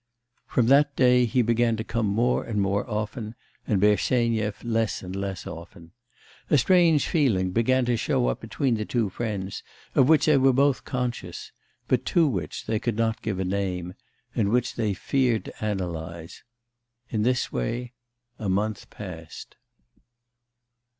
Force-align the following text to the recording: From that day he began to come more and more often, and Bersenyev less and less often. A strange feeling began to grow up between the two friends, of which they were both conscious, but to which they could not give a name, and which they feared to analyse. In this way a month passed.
From 0.47 0.65
that 0.65 0.95
day 0.95 1.25
he 1.25 1.43
began 1.43 1.77
to 1.77 1.83
come 1.83 2.07
more 2.07 2.43
and 2.43 2.59
more 2.59 2.89
often, 2.89 3.35
and 3.67 3.79
Bersenyev 3.79 4.63
less 4.63 5.03
and 5.03 5.15
less 5.15 5.45
often. 5.45 5.91
A 6.49 6.57
strange 6.57 7.07
feeling 7.07 7.51
began 7.51 7.85
to 7.85 7.95
grow 7.95 8.25
up 8.25 8.41
between 8.41 8.77
the 8.77 8.85
two 8.85 9.11
friends, 9.11 9.61
of 9.93 10.09
which 10.09 10.25
they 10.25 10.37
were 10.37 10.53
both 10.53 10.85
conscious, 10.85 11.51
but 11.87 12.03
to 12.05 12.27
which 12.27 12.65
they 12.65 12.79
could 12.79 12.95
not 12.97 13.21
give 13.21 13.37
a 13.37 13.45
name, 13.45 13.93
and 14.33 14.49
which 14.49 14.73
they 14.73 14.95
feared 14.95 15.45
to 15.45 15.53
analyse. 15.63 16.41
In 17.11 17.21
this 17.21 17.51
way 17.51 17.93
a 18.39 18.49
month 18.49 18.89
passed. 18.89 19.55